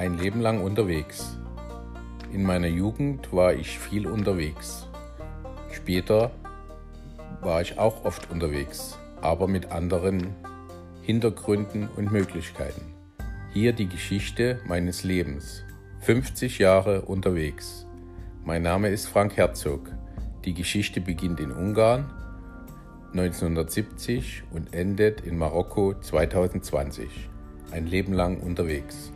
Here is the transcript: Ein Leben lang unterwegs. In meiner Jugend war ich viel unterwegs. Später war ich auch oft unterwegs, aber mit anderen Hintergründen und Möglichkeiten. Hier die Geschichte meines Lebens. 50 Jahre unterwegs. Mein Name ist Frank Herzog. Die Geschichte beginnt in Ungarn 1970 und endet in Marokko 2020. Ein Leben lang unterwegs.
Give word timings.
Ein 0.00 0.16
Leben 0.16 0.40
lang 0.40 0.62
unterwegs. 0.62 1.36
In 2.32 2.42
meiner 2.42 2.68
Jugend 2.68 3.34
war 3.34 3.52
ich 3.52 3.78
viel 3.78 4.06
unterwegs. 4.06 4.88
Später 5.72 6.30
war 7.42 7.60
ich 7.60 7.78
auch 7.78 8.06
oft 8.06 8.30
unterwegs, 8.30 8.98
aber 9.20 9.46
mit 9.46 9.72
anderen 9.72 10.34
Hintergründen 11.02 11.86
und 11.96 12.10
Möglichkeiten. 12.10 12.94
Hier 13.52 13.74
die 13.74 13.90
Geschichte 13.90 14.60
meines 14.66 15.04
Lebens. 15.04 15.64
50 15.98 16.58
Jahre 16.58 17.02
unterwegs. 17.02 17.86
Mein 18.42 18.62
Name 18.62 18.88
ist 18.88 19.06
Frank 19.06 19.36
Herzog. 19.36 19.92
Die 20.46 20.54
Geschichte 20.54 21.02
beginnt 21.02 21.40
in 21.40 21.52
Ungarn 21.52 22.10
1970 23.12 24.44
und 24.50 24.72
endet 24.72 25.20
in 25.20 25.36
Marokko 25.36 25.92
2020. 26.00 27.28
Ein 27.70 27.86
Leben 27.86 28.14
lang 28.14 28.40
unterwegs. 28.40 29.12